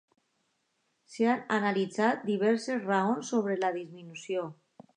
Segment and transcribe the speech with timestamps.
[1.15, 4.49] S'han analitzat diverses raons sobre la disminució.